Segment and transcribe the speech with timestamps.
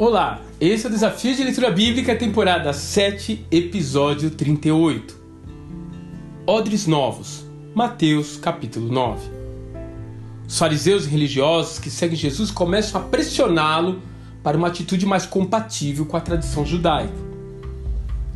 [0.00, 5.20] Olá, esse é o Desafio de Leitura Bíblica, temporada 7, episódio 38.
[6.46, 9.28] Odres Novos, Mateus capítulo 9.
[10.46, 14.00] Os fariseus religiosos que seguem Jesus começam a pressioná-lo
[14.40, 17.12] para uma atitude mais compatível com a tradição judaica.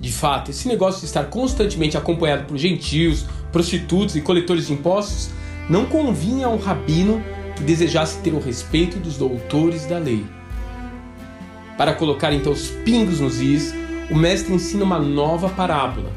[0.00, 5.28] De fato, esse negócio de estar constantemente acompanhado por gentios, prostitutos e coletores de impostos
[5.68, 7.20] não convinha a um rabino
[7.56, 10.37] que desejasse ter o respeito dos doutores da lei.
[11.78, 13.72] Para colocar então os pingos nos is,
[14.10, 16.10] o mestre ensina uma nova parábola: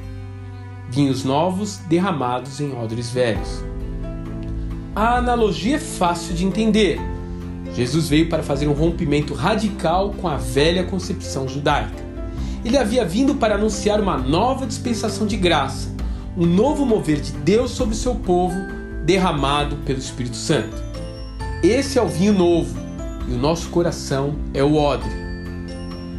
[0.89, 3.63] vinhos novos derramados em odres velhos.
[4.95, 6.99] A analogia é fácil de entender.
[7.75, 12.03] Jesus veio para fazer um rompimento radical com a velha concepção judaica.
[12.65, 15.89] Ele havia vindo para anunciar uma nova dispensação de graça,
[16.35, 18.55] um novo mover de Deus sobre seu povo,
[19.05, 20.75] derramado pelo Espírito Santo.
[21.63, 22.75] Esse é o vinho novo
[23.27, 25.20] e o nosso coração é o odre.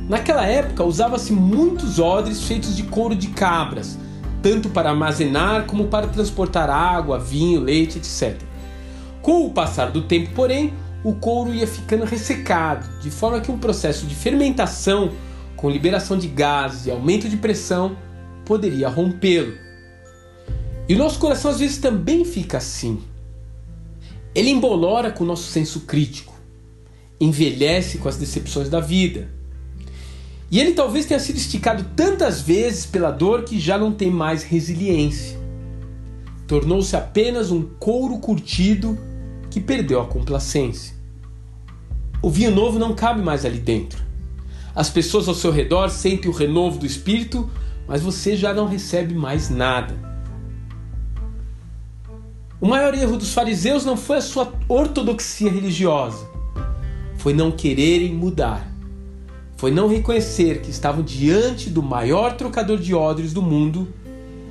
[0.09, 3.99] Naquela época usava-se muitos odres feitos de couro de cabras,
[4.43, 8.41] tanto para armazenar como para transportar água, vinho, leite, etc.
[9.21, 10.73] Com o passar do tempo, porém,
[11.05, 15.13] o couro ia ficando ressecado, de forma que um processo de fermentação,
[15.57, 17.97] com liberação de gases e aumento de pressão,
[18.45, 19.55] poderia rompê-lo.
[20.89, 23.01] E o nosso coração às vezes também fica assim.
[24.35, 26.35] Ele embolora com o nosso senso crítico,
[27.21, 29.29] envelhece com as decepções da vida
[30.53, 34.43] e ele talvez tenha sido esticado tantas vezes pela dor que já não tem mais
[34.43, 35.41] resiliência.
[36.47, 38.99] Tornou-se apenas um couro curtido
[39.51, 40.95] que perdeu a complacência.
[42.21, 44.05] O vinho novo não cabe mais ali dentro.
[44.75, 47.51] As pessoas ao seu redor sentem o renovo do espírito,
[47.89, 49.95] mas você já não recebe mais nada.
[52.61, 56.29] O maior erro dos fariseus não foi a sua ortodoxia religiosa,
[57.17, 58.72] foi não quererem mudar
[59.63, 63.87] foi não reconhecer que estavam diante do maior trocador de odres do mundo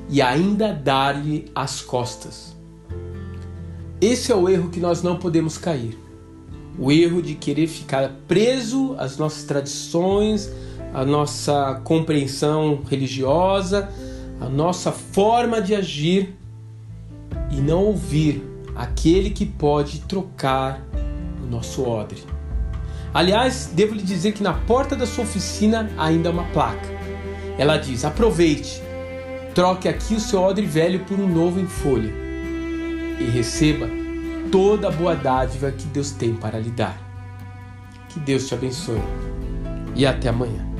[0.09, 2.55] e ainda dar-lhe as costas.
[3.99, 5.99] Esse é o erro que nós não podemos cair.
[6.79, 10.49] O erro de querer ficar preso às nossas tradições,
[10.93, 13.89] à nossa compreensão religiosa,
[14.39, 16.37] à nossa forma de agir
[17.51, 18.41] e não ouvir
[18.73, 20.81] aquele que pode trocar
[21.43, 22.23] o nosso odre.
[23.13, 26.87] Aliás, devo lhe dizer que na porta da sua oficina ainda há uma placa.
[27.57, 28.81] Ela diz: aproveite,
[29.53, 32.11] troque aqui o seu odre velho por um novo em folha
[33.19, 33.87] e receba
[34.51, 36.97] toda a boa dádiva que Deus tem para lhe dar.
[38.09, 39.01] Que Deus te abençoe
[39.95, 40.71] e até amanhã.